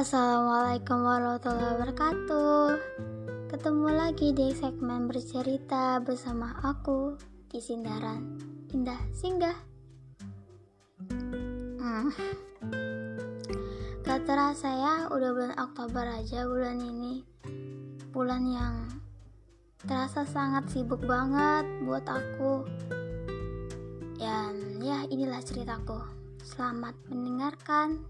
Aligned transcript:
Assalamualaikum 0.00 0.96
warahmatullahi 1.04 1.76
wabarakatuh. 1.76 2.64
Ketemu 3.52 3.88
lagi 3.92 4.32
di 4.32 4.48
segmen 4.56 5.04
bercerita 5.04 6.00
bersama 6.00 6.56
aku 6.64 7.20
di 7.52 7.60
Sindaran 7.60 8.40
Indah 8.72 8.96
Singgah. 9.12 9.60
Hmm. 11.04 12.08
Gak 14.00 14.24
terasa 14.24 14.72
ya 14.72 14.94
udah 15.12 15.36
bulan 15.36 15.54
Oktober 15.60 16.08
aja 16.08 16.48
bulan 16.48 16.80
ini. 16.80 17.20
Bulan 18.08 18.48
yang 18.48 18.88
terasa 19.84 20.24
sangat 20.24 20.64
sibuk 20.72 21.04
banget 21.04 21.68
buat 21.84 22.08
aku. 22.08 22.64
Dan 24.16 24.80
ya 24.80 25.04
inilah 25.12 25.44
ceritaku. 25.44 26.00
Selamat 26.40 26.96
mendengarkan 27.12 28.00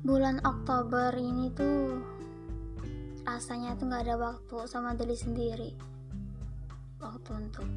bulan 0.00 0.40
Oktober 0.48 1.12
ini 1.12 1.52
tuh 1.52 2.00
rasanya 3.28 3.76
tuh 3.76 3.84
nggak 3.84 4.04
ada 4.08 4.16
waktu 4.16 4.56
sama 4.64 4.96
diri 4.96 5.12
sendiri. 5.12 5.70
Waktu 6.96 7.30
untuk 7.36 7.68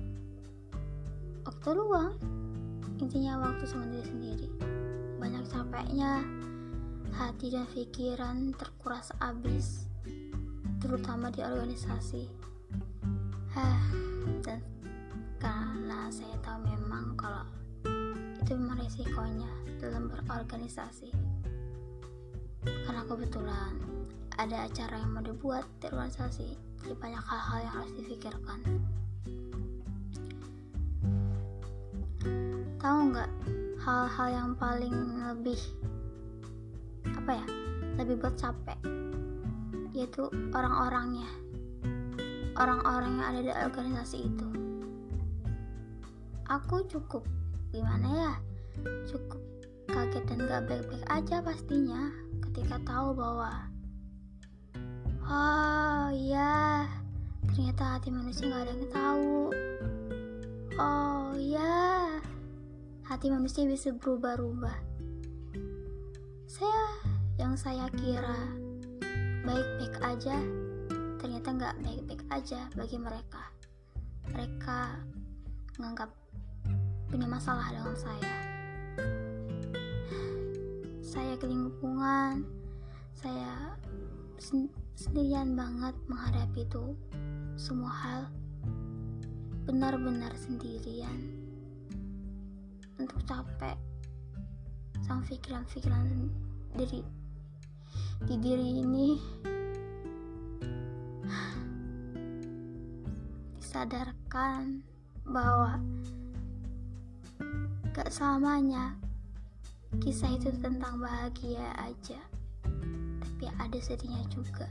waktu 1.44 1.70
luang. 1.76 2.16
Intinya 3.04 3.44
waktu 3.44 3.68
sama 3.68 3.92
diri 3.92 4.08
sendiri. 4.08 4.48
Banyak 5.20 5.44
capeknya 5.52 6.24
hati 7.12 7.52
dan 7.52 7.68
pikiran 7.68 8.56
terkuras 8.56 9.12
abis 9.20 9.92
terutama 10.80 11.28
di 11.28 11.44
organisasi. 11.44 12.24
Hah, 13.52 13.84
dan 14.48 14.64
karena 15.44 16.08
saya 16.08 16.40
tahu 16.40 16.64
memang 16.72 17.20
kalau 17.20 17.44
itu 18.40 18.56
memang 18.56 18.80
resikonya 18.80 19.52
dalam 19.84 20.08
berorganisasi 20.08 21.33
karena 22.64 23.04
kebetulan 23.08 23.74
ada 24.40 24.66
acara 24.66 24.96
yang 25.00 25.12
mau 25.14 25.24
dibuat 25.24 25.68
di 25.78 25.92
organisasi 25.92 26.48
jadi 26.84 26.96
banyak 27.00 27.24
hal-hal 27.24 27.58
yang 27.64 27.74
harus 27.80 27.94
difikirkan. 27.96 28.60
Tahu 32.76 32.98
nggak 33.16 33.32
hal-hal 33.80 34.28
yang 34.28 34.50
paling 34.60 34.96
lebih 35.24 35.60
apa 37.08 37.40
ya 37.40 37.46
lebih 38.04 38.20
buat 38.20 38.36
capek? 38.36 38.80
Yaitu 39.96 40.28
orang-orangnya. 40.52 41.30
Orang-orang 42.60 43.12
yang 43.16 43.28
ada 43.32 43.40
di 43.40 43.52
organisasi 43.52 44.18
itu. 44.28 44.48
Aku 46.52 46.84
cukup 46.92 47.24
gimana 47.72 48.08
ya 48.12 48.34
cukup 49.08 49.42
kaget 49.94 50.26
dan 50.26 50.40
gak 50.50 50.66
baik-baik 50.66 51.06
aja 51.06 51.38
pastinya 51.46 52.10
ketika 52.50 52.82
tahu 52.82 53.14
bahwa 53.14 53.70
oh 55.30 56.10
iya 56.10 56.90
ternyata 57.54 57.98
hati 57.98 58.10
manusia 58.10 58.50
gak 58.50 58.66
ada 58.66 58.74
yang 58.74 58.90
tahu. 58.90 59.34
Oh 60.82 61.38
iya 61.38 62.10
hati 63.06 63.30
manusia 63.30 63.70
bisa 63.70 63.94
berubah-ubah. 63.94 64.78
Saya 66.50 66.86
yang 67.38 67.54
saya 67.54 67.86
kira 67.94 68.50
baik-baik 69.46 69.96
aja 70.02 70.42
ternyata 71.22 71.48
nggak 71.54 71.76
baik-baik 71.86 72.24
aja 72.34 72.66
bagi 72.74 72.98
mereka. 72.98 73.46
Mereka 74.34 74.98
menganggap 75.78 76.10
punya 77.14 77.30
masalah 77.30 77.70
dengan 77.70 77.94
saya 77.94 78.53
saya 81.14 81.38
kelingkungan 81.38 82.42
saya 83.14 83.78
sendirian 84.98 85.54
banget 85.54 85.94
menghadapi 86.10 86.66
itu 86.66 86.98
semua 87.54 87.94
hal. 87.94 88.22
Benar-benar 89.70 90.34
sendirian. 90.34 91.38
Untuk 92.98 93.22
capek 93.30 93.78
sama 95.06 95.22
pikiran-pikiran 95.30 96.34
diri 96.82 97.06
di 98.26 98.36
diri 98.42 98.82
ini. 98.82 99.10
Disadarkan 103.62 104.82
bahwa 105.30 105.78
gak 107.94 108.10
selamanya 108.10 109.03
kisah 110.02 110.34
itu 110.34 110.50
tentang 110.58 110.98
bahagia 110.98 111.70
aja 111.78 112.18
tapi 113.44 113.46
ada 113.60 113.80
sedihnya 113.84 114.24
juga. 114.32 114.68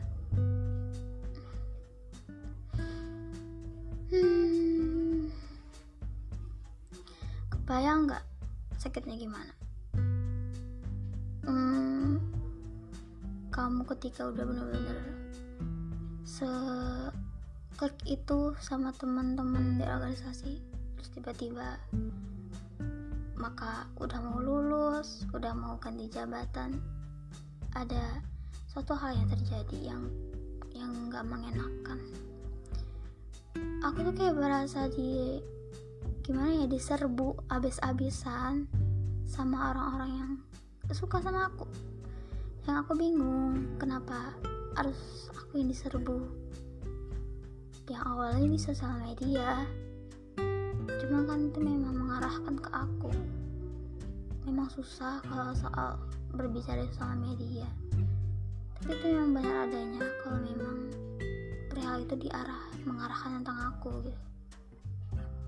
Hmm, 4.12 5.28
kebayang 7.49 8.09
nggak 8.09 8.25
sakitnya 8.81 9.16
gimana? 9.16 9.53
Hmm, 11.44 12.21
kamu 13.53 13.84
ketika 13.93 14.28
udah 14.28 14.44
bener-bener 14.44 15.00
se 16.25 16.49
klik 17.77 17.97
itu 18.09 18.56
sama 18.62 18.88
teman-teman 18.97 19.77
di 19.77 19.84
organisasi 19.84 20.61
terus 20.97 21.09
tiba-tiba 21.12 21.77
maka 23.43 23.91
udah 23.99 24.23
mau 24.23 24.39
lulus, 24.39 25.27
udah 25.35 25.51
mau 25.51 25.75
ganti 25.83 26.07
jabatan, 26.07 26.79
ada 27.75 28.23
suatu 28.71 28.95
hal 28.95 29.19
yang 29.19 29.27
terjadi 29.35 29.79
yang 29.91 30.03
yang 30.71 30.95
nggak 31.11 31.27
mengenakan. 31.27 31.99
Aku 33.83 34.07
tuh 34.07 34.15
kayak 34.15 34.39
berasa 34.39 34.87
di 34.95 35.43
gimana 36.23 36.55
ya 36.63 36.67
diserbu 36.71 37.51
abis-abisan 37.51 38.71
sama 39.27 39.75
orang-orang 39.75 40.11
yang 40.15 40.33
suka 40.95 41.19
sama 41.19 41.51
aku. 41.51 41.67
Yang 42.63 42.77
aku 42.87 42.93
bingung 42.95 43.75
kenapa 43.75 44.39
harus 44.79 45.27
aku 45.35 45.59
yang 45.59 45.75
diserbu. 45.75 46.23
Yang 47.91 48.03
awalnya 48.07 48.47
di 48.47 48.61
sosial 48.63 48.95
media, 49.03 49.67
cuma 51.03 51.27
kan 51.27 51.51
itu 51.51 51.59
memang 51.59 51.99
mengarahkan 51.99 52.55
ke 52.55 52.71
aku 52.71 53.02
memang 54.43 54.67
susah 54.71 55.23
kalau 55.27 55.55
soal 55.55 55.99
berbicara 56.35 56.83
soal 56.95 57.15
media. 57.19 57.67
Tapi 58.83 58.99
itu 58.99 59.07
memang 59.15 59.31
benar 59.39 59.57
adanya 59.71 60.03
kalau 60.23 60.39
memang 60.43 60.77
perihal 61.71 62.03
itu 62.03 62.15
diarah 62.27 62.67
mengarahkan 62.83 63.43
tentang 63.43 63.59
aku 63.71 63.91
gitu. 64.03 64.23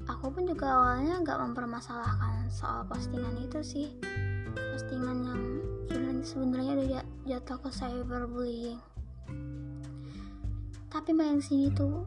Aku 0.04 0.28
pun 0.28 0.44
juga 0.44 0.68
awalnya 0.68 1.24
nggak 1.24 1.40
mempermasalahkan 1.40 2.52
soal 2.52 2.84
postingan 2.86 3.34
itu 3.40 3.58
sih. 3.64 3.88
Postingan 4.54 5.18
yang 5.24 5.42
sebenarnya 6.24 6.72
udah 6.76 7.04
jatuh 7.28 7.58
ke 7.60 7.70
cyberbullying. 7.72 8.80
Tapi 10.88 11.10
main 11.12 11.40
sini 11.42 11.68
tuh 11.74 12.06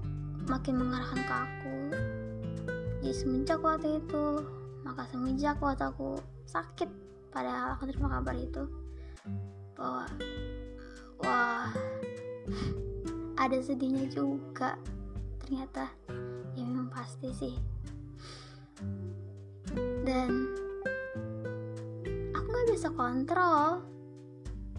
makin 0.50 0.80
mengarahkan 0.81 1.22
ke 1.22 1.36
aku. 1.36 1.78
Jadi 3.04 3.14
semenjak 3.14 3.59
waktu 3.62 4.02
itu 4.02 4.42
maka 4.81 5.04
semenjak 5.12 5.59
waktu 5.59 5.86
aku 5.86 6.18
sakit. 6.47 6.90
Pada 7.30 7.75
aku 7.75 7.85
terima 7.91 8.08
kabar 8.08 8.34
itu. 8.34 8.63
Bahwa 9.75 10.08
wah 11.22 11.69
ada 13.38 13.58
sedihnya 13.59 14.08
juga. 14.09 14.80
Ternyata 15.44 15.92
ya 16.56 16.63
memang 16.63 16.89
pasti 16.89 17.30
sih. 17.36 17.56
Dan 20.07 20.31
aku 22.33 22.48
gak 22.48 22.68
bisa 22.71 22.89
kontrol 22.95 23.83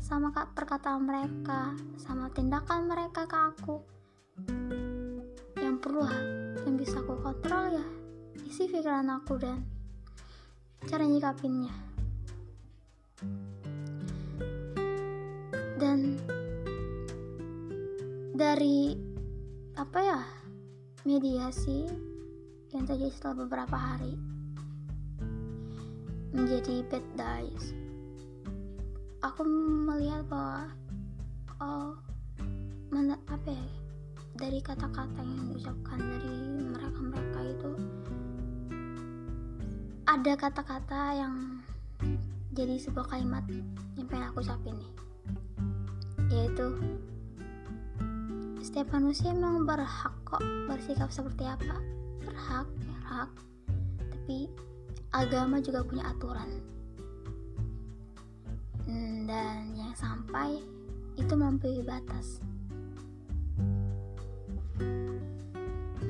sama 0.01 0.33
perkataan 0.33 1.05
mereka 1.05 1.77
sama 2.01 2.33
tindakan 2.33 2.89
mereka 2.89 3.29
ke 3.29 3.37
aku. 3.37 3.77
Yang 5.61 5.77
perlu 5.85 6.03
yang 6.65 6.75
bisa 6.81 7.05
aku 7.05 7.15
kontrol 7.21 7.77
ya 7.77 7.87
isi 8.49 8.65
pikiran 8.65 9.13
aku 9.13 9.37
dan 9.37 9.78
cara 10.87 11.03
nyikapinnya. 11.03 11.75
Dan 15.79 16.21
dari 18.39 18.95
apa 19.75 19.99
ya 19.99 20.21
mediasi 21.03 21.87
yang 22.71 22.87
terjadi 22.87 23.11
setelah 23.11 23.47
beberapa 23.47 23.75
hari 23.75 24.15
menjadi 26.35 26.85
bad 26.87 27.07
days 27.17 27.73
aku 29.25 29.43
melihat 29.89 30.23
bahwa 30.31 30.71
oh 31.59 31.95
mana 32.95 33.19
apa 33.27 33.51
ya 33.51 33.67
dari 34.39 34.63
kata-kata 34.63 35.19
yang 35.19 35.51
diucapkan 35.51 35.99
dari 35.99 36.58
ada 40.19 40.35
kata-kata 40.35 41.15
yang 41.15 41.63
jadi 42.51 42.75
sebuah 42.75 43.07
kalimat 43.07 43.47
yang 43.95 44.11
pengen 44.11 44.27
aku 44.27 44.43
ucapin 44.43 44.75
nih. 44.75 44.93
Yaitu 46.27 46.75
setiap 48.59 48.91
manusia 48.99 49.31
memang 49.31 49.63
berhak 49.63 50.11
kok 50.27 50.43
bersikap 50.67 51.15
seperti 51.15 51.47
apa. 51.47 51.79
Berhak 52.27 52.67
berhak. 52.67 53.31
Tapi 54.11 54.51
agama 55.15 55.63
juga 55.63 55.87
punya 55.87 56.11
aturan. 56.11 56.51
Hmm, 58.91 59.23
dan 59.31 59.71
yang 59.79 59.95
sampai 59.95 60.59
itu 61.15 61.31
melampaui 61.39 61.79
batas. 61.87 62.43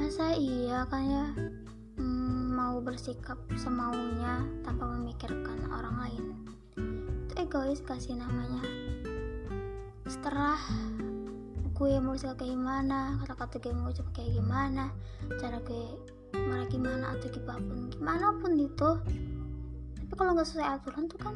Masa 0.00 0.32
iya 0.32 0.88
kan 0.88 1.05
ya 1.05 1.26
mau 2.79 2.95
bersikap 2.95 3.35
semaunya 3.59 4.47
tanpa 4.63 4.87
memikirkan 4.87 5.67
orang 5.67 5.99
lain. 5.99 6.25
Itu 7.27 7.35
egois 7.35 7.83
kasih 7.83 8.15
namanya? 8.23 8.63
Setelah 10.07 10.55
gue 11.75 11.99
mau 11.99 12.15
kayak 12.15 12.39
gimana 12.39 13.19
kata-kata 13.19 13.59
gue 13.59 13.75
mau 13.75 13.91
ucap 13.91 14.07
kayak 14.15 14.31
gimana 14.31 14.95
cara 15.43 15.59
gue 15.67 15.91
marah 16.39 16.71
gimana 16.71 17.19
atau 17.19 17.27
gimana 17.35 17.91
gimana 17.91 18.27
pun 18.39 18.55
itu 18.55 18.91
tapi 19.99 20.15
kalau 20.15 20.39
nggak 20.39 20.47
sesuai 20.47 20.79
aturan 20.79 21.11
tuh 21.11 21.19
kan 21.19 21.35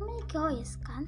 namanya 0.00 0.08
egois 0.24 0.80
kan? 0.88 1.04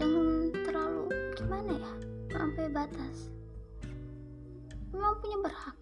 Jangan 0.00 0.48
terlalu 0.64 1.12
gimana 1.36 1.76
ya? 1.76 1.92
Sampai 2.32 2.72
batas 2.72 3.28
memang 4.96 5.20
punya 5.20 5.44
berhak 5.44 5.81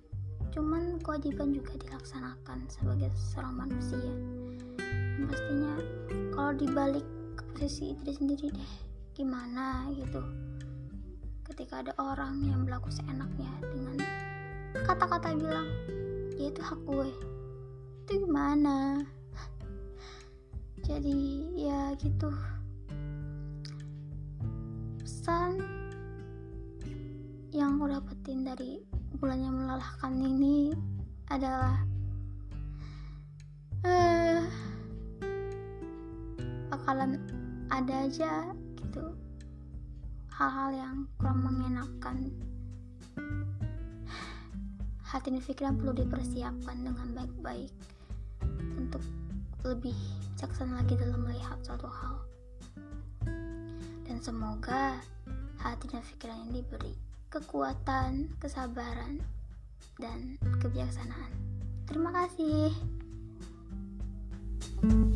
cuman 0.50 0.98
kewajiban 0.98 1.54
juga 1.54 1.78
dilaksanakan 1.78 2.66
sebagai 2.66 3.10
seorang 3.14 3.54
manusia. 3.66 4.12
Dan 5.16 5.24
pastinya 5.30 5.74
kalau 6.34 6.52
dibalik 6.58 7.06
ke 7.38 7.42
posisi 7.54 7.94
diri 8.02 8.12
sendiri 8.14 8.46
deh 8.50 8.72
gimana 9.14 9.86
gitu. 9.94 10.22
Ketika 11.46 11.82
ada 11.86 11.92
orang 11.98 12.42
yang 12.46 12.66
berlaku 12.66 12.90
seenaknya 12.90 13.50
dengan 13.70 13.96
kata-kata 14.86 15.34
bilang 15.38 15.66
ya 16.34 16.50
itu 16.50 16.62
hak 16.62 16.80
gue. 16.82 17.10
Itu 18.06 18.12
gimana? 18.26 19.06
Jadi 20.86 21.18
ya 21.54 21.94
gitu. 22.00 22.30
Pesan 24.98 25.62
yang 27.54 27.78
aku 27.78 27.90
dapetin 27.90 28.46
dari 28.46 28.82
bulan 29.18 29.42
yang 29.42 29.56
melelahkan 29.58 30.12
ini 30.22 30.70
adalah 31.26 31.82
uh, 33.82 34.46
bakalan 36.70 37.18
ada 37.70 38.06
aja 38.06 38.54
gitu. 38.78 39.14
Hal-hal 40.30 40.70
yang 40.72 40.96
kurang 41.18 41.42
mengenakan 41.42 42.30
hati 45.02 45.34
dan 45.34 45.42
pikiran 45.42 45.74
perlu 45.74 45.92
dipersiapkan 45.98 46.76
dengan 46.86 47.08
baik-baik 47.18 47.74
untuk 48.78 49.02
lebih 49.66 49.96
bijaksana 50.38 50.80
lagi 50.80 50.94
dalam 50.94 51.26
melihat 51.26 51.58
suatu 51.66 51.90
hal. 51.90 52.14
Dan 54.06 54.22
semoga 54.22 55.02
hati 55.58 55.90
dan 55.90 56.00
pikiran 56.06 56.46
ini 56.48 56.62
diberi 56.62 57.09
kekuatan, 57.30 58.34
kesabaran, 58.42 59.22
dan 60.02 60.36
kebijaksanaan. 60.58 61.32
Terima 61.86 62.10
kasih. 62.10 62.74
thank 64.80 64.92
you 64.92 65.09